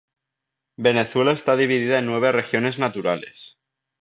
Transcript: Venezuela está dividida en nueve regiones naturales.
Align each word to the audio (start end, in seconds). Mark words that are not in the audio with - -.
Venezuela 0.77 1.31
está 1.31 1.55
dividida 1.55 1.99
en 1.99 2.07
nueve 2.07 2.31
regiones 2.31 2.79
naturales. 2.79 3.59